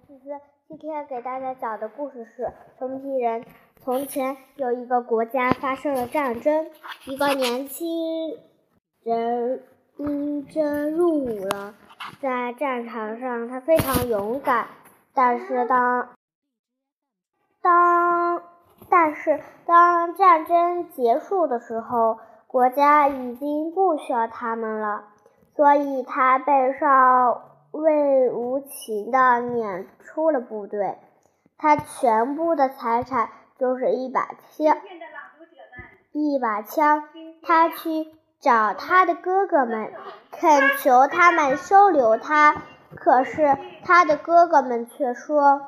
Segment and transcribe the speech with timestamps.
[0.00, 2.44] 思思，今天给大家讲的故事是
[2.78, 3.42] 《熊皮人》。
[3.76, 6.70] 从前有一个国家发生了战争，
[7.04, 8.38] 一个年轻
[9.02, 9.62] 人
[9.98, 11.74] 应征入伍了。
[12.22, 14.66] 在战场上，他非常勇敢。
[15.12, 16.08] 但是当
[17.60, 18.42] 当
[18.88, 25.04] 但是当战争结束的时候，国家已经不需要他们了，
[25.54, 30.98] 所以他被少尉无情的撵出了部队。
[31.58, 34.76] 他全部的财产就是一把枪，
[36.12, 37.04] 一把枪。
[37.42, 38.06] 他去
[38.40, 39.92] 找他的哥哥们，
[40.30, 42.62] 恳求他们收留他。
[42.94, 45.62] 可是他的哥哥们却说：“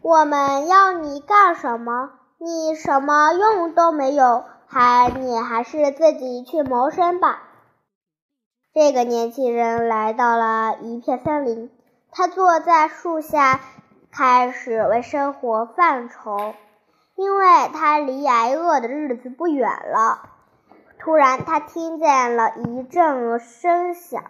[0.00, 2.12] 我们要你干什么？
[2.38, 7.42] 你什么用都没有，还你还是自己去谋生吧。”
[8.74, 11.70] 这个年轻人来到了一片森林，
[12.10, 13.60] 他坐在树下，
[14.10, 16.54] 开始为生活犯愁，
[17.14, 20.30] 因为他离挨饿的日子不远了。
[20.98, 24.22] 突然，他听见了一阵声响，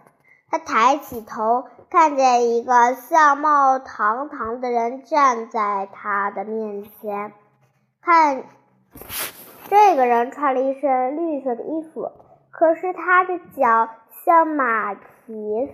[0.50, 7.32] 他抬起头，看见一个相貌堂堂的人站在他的面前。
[8.02, 8.42] 看，
[9.68, 12.10] 这个人穿了一身绿色的衣服，
[12.50, 13.88] 可是他的脚。
[14.24, 15.02] 像马蹄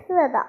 [0.06, 0.46] 似的，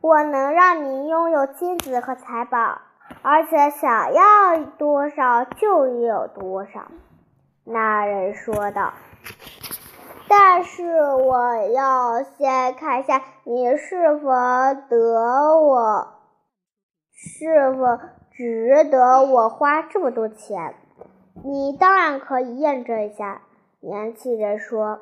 [0.00, 2.80] 我能让你拥有金子和财宝，
[3.20, 6.90] 而且想要多少就有多少。”
[7.64, 8.94] 那人说道。
[10.26, 14.30] “但是我要先看一下你是否
[14.88, 16.14] 得我，
[17.12, 17.98] 是否
[18.30, 20.74] 值得我花这么多钱。
[21.44, 23.42] 你当然可以验证一下。”
[23.80, 25.00] 年轻人说。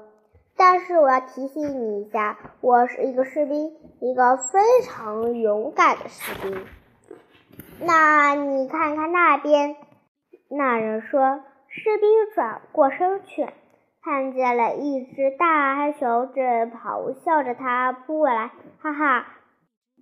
[0.58, 6.64] 但是我要提醒你一下，我是一个士兵，一个非常勇敢的士兵。
[7.80, 9.76] 那你看看那边，
[10.48, 13.46] 那人说，士兵转过身去，
[14.02, 18.50] 看见了一只大黑熊正咆哮着他扑过来，
[18.80, 19.26] 哈哈！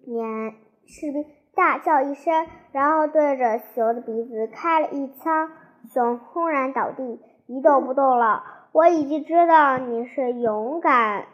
[0.06, 0.54] 年
[0.86, 1.26] 士兵
[1.56, 5.50] 大叫一声，然后对着熊的鼻子开了一枪，
[5.92, 8.44] 熊轰然倒地，一动不动了。
[8.74, 11.26] 我已经知道你是勇敢、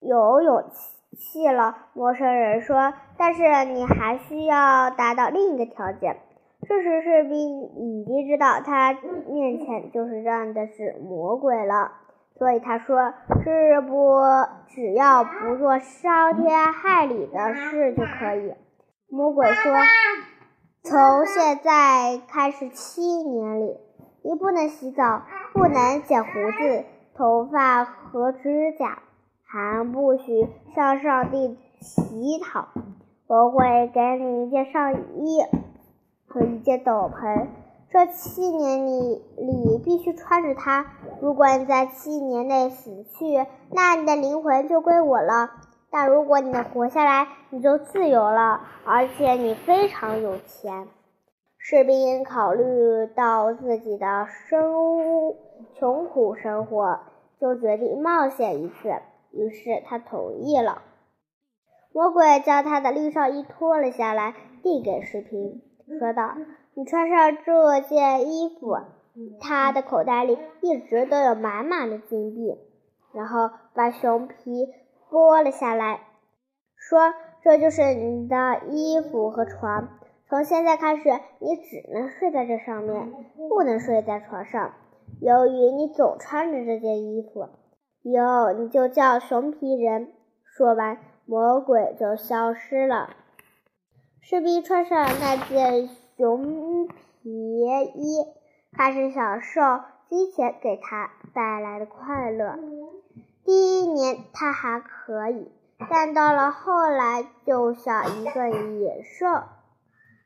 [0.00, 2.92] 有勇气气了，陌生人说。
[3.16, 6.18] 但是你还需要达到另一个条件。
[6.68, 11.90] 这时士兵已经知道他面前就是站的是魔鬼了，
[12.36, 14.20] 所以他说：“是不，
[14.68, 18.54] 只要不做伤天害理的事就可以。”
[19.08, 19.72] 魔鬼说
[20.84, 23.78] ：“从现在开始七年里，
[24.22, 25.22] 你不能洗澡。”
[25.52, 26.84] 不能剪胡子、
[27.14, 28.98] 头发和指甲，
[29.44, 32.68] 还不许向上帝乞讨。
[33.26, 35.42] 我会给你一件上衣
[36.26, 37.46] 和一件斗篷，
[37.90, 40.86] 这七年里你必须穿着它。
[41.20, 45.50] 如果你在七年内死去，那你的灵魂就归我了；
[45.90, 50.86] 但如果你能活下来，你就自由了，而且你非常有钱。
[51.62, 54.72] 士兵考虑到自己的生
[55.74, 57.00] 穷苦生活，
[57.38, 58.94] 就决定冒险一次。
[59.30, 60.80] 于是他同意了。
[61.92, 65.60] 魔鬼将他的绿上衣脱了下来，递给士兵，
[65.98, 66.34] 说道
[66.74, 68.78] ：“你穿上这件衣服。”
[69.38, 72.58] 他的口袋里一直都有满满的金币。
[73.12, 74.66] 然后把熊皮
[75.10, 76.00] 剥了下来，
[76.74, 77.12] 说
[77.44, 79.88] ：“这就是你的衣服和床。”
[80.30, 81.10] 从现在开始，
[81.40, 83.12] 你只能睡在这上面，
[83.48, 84.74] 不能睡在床上。
[85.20, 87.48] 由于你总穿着这件衣服，
[88.02, 90.12] 以后你就叫熊皮人。
[90.44, 93.10] 说完，魔鬼就消失了。
[94.20, 97.28] 士兵穿上那件熊皮
[97.96, 98.24] 衣，
[98.72, 99.60] 开始享受
[100.08, 102.56] 金钱给他带来的快乐。
[103.44, 105.50] 第一年他还可以，
[105.90, 109.26] 但到了后来，就像一个野兽。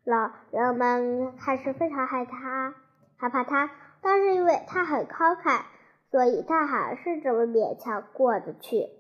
[0.05, 2.75] 老，人们开始非常害他，
[3.17, 3.71] 害怕他，
[4.03, 5.63] 但是因为他很慷慨，
[6.11, 8.91] 所以他还是这么勉强过得去。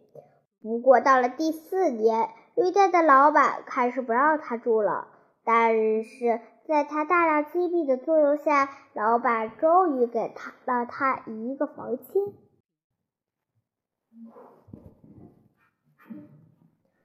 [0.62, 5.08] 不过到了第四年，旅店的老板开始不让他住了，
[5.44, 12.32] 但是在他大量金币的作用下，老板终于给他了他一个房间。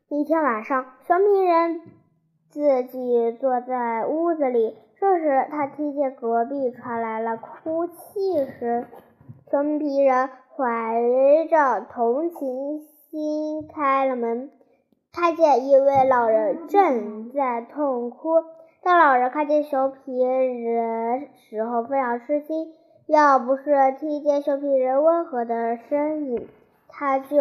[0.07, 1.98] 一天晚上，小米人。
[2.49, 8.85] 自己坐在屋子里，这时他听见隔壁传来了哭泣声。
[9.51, 11.01] 熊皮人怀
[11.49, 14.49] 着同情心开了门，
[15.13, 18.43] 看见一位老人正在痛哭。
[18.81, 22.73] 当老人看见熊皮人时候，非常吃惊。
[23.05, 26.47] 要不是听见熊皮人温和的声音，
[26.87, 27.37] 他就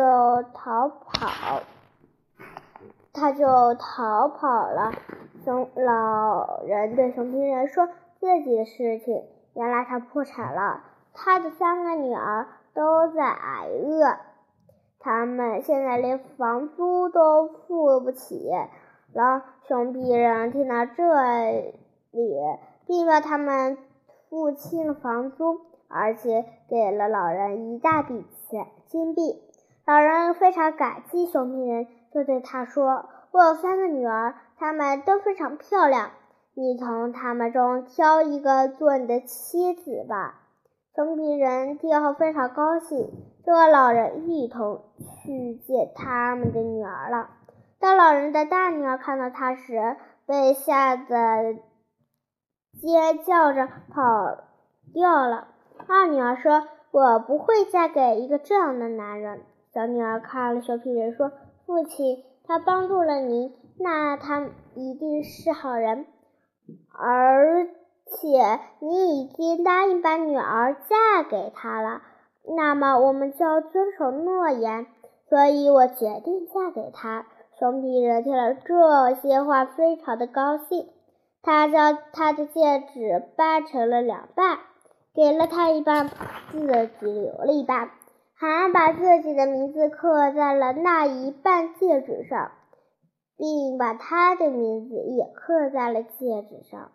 [0.55, 1.61] 逃跑，
[3.19, 4.93] 他就逃跑了。
[5.45, 7.89] 熊老人对熊皮人说
[8.21, 9.25] 自己的事情：
[9.55, 14.17] 原来他破产了，他的三个女儿都在挨饿，
[15.01, 18.51] 他们现在连房租都付不起。
[19.15, 21.03] 了，熊皮人听到这
[22.11, 22.37] 里，
[22.87, 23.79] 并为他们
[24.29, 29.43] 付清了房租，而且给了老人一大笔钱金币。
[29.87, 36.11] 老人非常感激熊皮人，就对他说：“我有三个女儿，她们都非常漂亮，
[36.55, 40.41] 你从她们中挑一个做你的妻子吧。”
[40.95, 43.11] 熊皮人听后非常高兴，
[43.45, 47.31] 就和老人一同去见他们的女儿了。
[47.79, 49.97] 当老人的大女儿看到他时，
[50.27, 51.55] 被吓得
[52.81, 54.39] 尖叫着跑
[54.93, 55.49] 掉了。
[55.87, 61.31] 二女儿说：“我不会嫁给一个这样的男人。”小女儿看了熊皮人说
[61.69, 66.07] ：“父亲，他帮助了您，那他一定是好人。
[66.99, 67.67] 而
[68.07, 68.39] 且
[68.81, 72.01] 你已经答应把女儿嫁给他了，
[72.57, 74.87] 那么我们就要遵守诺言。
[75.29, 77.27] 所以我决定嫁给他。”
[77.61, 80.89] 熊皮人听了这些话，非常的高兴。
[81.43, 84.57] 他将他的戒指掰成了两半，
[85.15, 86.09] 给了他一半，
[86.51, 86.61] 自
[86.99, 87.91] 己留了一半，
[88.39, 92.53] 还把自己的名字刻在了那一半戒指上，
[93.37, 96.93] 并把他的名字也刻在了戒指上。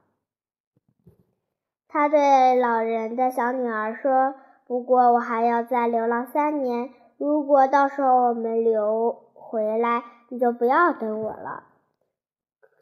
[1.90, 4.36] 他对老人的小女儿说
[4.66, 11.66] ：“不过我还要再流浪三年，如果到时候我们留回来。”你就不要等我了。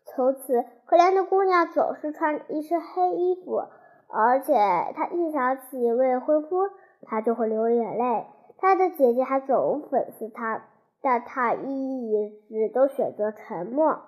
[0.06, 3.63] 从此，可怜的姑娘总是穿一身黑衣服，
[4.08, 4.54] 而且
[4.96, 6.69] 她一想起未婚夫，
[7.02, 8.25] 她就会流眼泪。
[8.62, 10.66] 他的姐姐还总讽刺他，
[11.02, 14.00] 但他一直都选择沉默。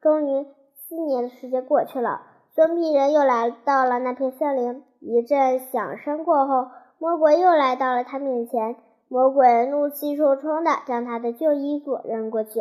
[0.00, 0.46] 终于，
[0.76, 2.22] 四年的时间过去了，
[2.54, 4.84] 熊皮人又来到了那片森林。
[5.00, 6.68] 一阵响声过后，
[6.98, 8.76] 魔鬼又来到了他面前。
[9.08, 12.60] 魔鬼怒气冲冲的将他的旧衣服扔过去，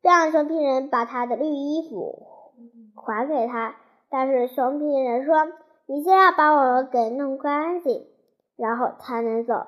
[0.00, 2.22] 让熊皮人把他的绿衣服
[2.94, 3.74] 还给他。
[4.08, 5.34] 但是熊皮人说
[5.86, 8.06] ：“你先要把我给弄干净，
[8.56, 9.66] 然后才能走。”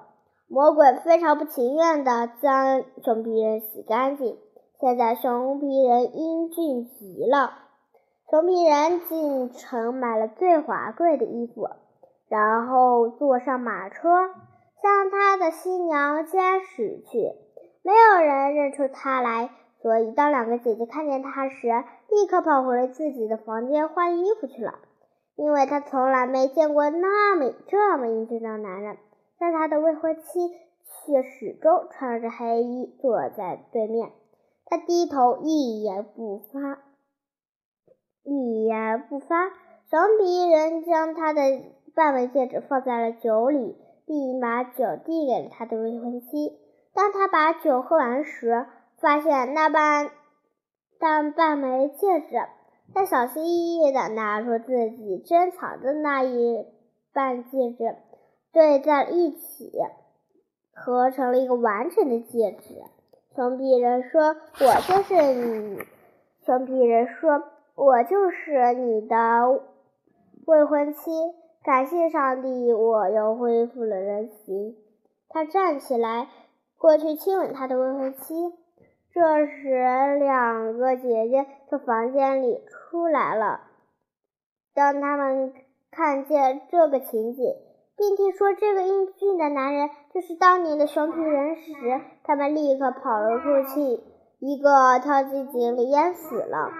[0.48, 4.36] 魔鬼非常不情愿地将熊皮人洗干净。
[4.80, 7.52] 现在熊皮人英俊极了，
[8.30, 11.68] 熊皮人进城买了最华贵的衣服，
[12.28, 14.08] 然后坐上马车。
[14.80, 17.32] 向他的新娘家驶去，
[17.82, 19.50] 没有人认出他来，
[19.82, 21.66] 所以当两个姐姐看见他时，
[22.08, 24.74] 立刻跑回了自己的房间换衣服去了。
[25.34, 28.98] 因为她从来没见过那么这么英俊的男人，
[29.38, 30.50] 但他的未婚妻
[31.06, 34.10] 却始终穿着黑衣坐在对面。
[34.66, 36.78] 他低头一言不发，
[38.24, 39.48] 一言不发。
[39.90, 41.40] 熊皮人将他的
[41.94, 43.76] 半枚戒指放在了酒里。
[44.08, 46.58] 并把酒递给了他的未婚妻。
[46.94, 48.64] 当他把酒喝完时，
[48.96, 50.10] 发现那半
[50.98, 52.40] 但半枚戒指。
[52.94, 56.64] 他小心翼翼地拿出自己珍藏的那一
[57.12, 57.96] 半戒指，
[58.52, 59.72] 对在一起，
[60.72, 62.82] 合成了一个完整的戒指。
[63.34, 65.82] 熊皮人说：“我就是你。”
[66.44, 67.44] 熊皮人说
[67.76, 69.60] ：“我就是你的
[70.46, 71.10] 未婚妻。”
[71.62, 74.76] 感谢上帝，我又恢复了人形。
[75.28, 76.28] 他站起来，
[76.78, 78.54] 过去亲吻他的未婚妻。
[79.12, 83.62] 这时，两个姐姐从房间里出来了。
[84.72, 85.52] 当他们
[85.90, 87.54] 看见这个情景，
[87.98, 91.72] 并听说这个英俊的男人就是当年的熊皮人时，
[92.24, 94.00] 他们立刻跑了出去。
[94.38, 96.70] 一个跳进井里淹死了，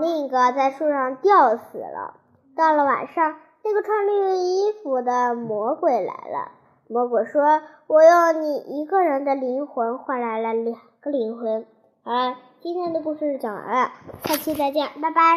[0.00, 2.14] 另一个在树上吊死了。
[2.56, 3.36] 到了晚上。
[3.68, 6.52] 那个穿绿衣服的魔鬼来了。
[6.88, 11.66] 魔鬼说：“我用你一个人的灵魂换来了两个灵魂。”
[12.04, 13.90] 好了，今天的故事讲完了，
[14.22, 15.34] 下期再见，拜拜。